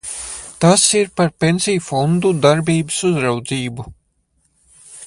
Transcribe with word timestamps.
Tas 0.63 0.85
ir 0.99 1.11
par 1.21 1.29
pensiju 1.45 1.83
fondu 1.89 2.33
darbības 2.47 2.99
uzraudzību. 3.11 3.89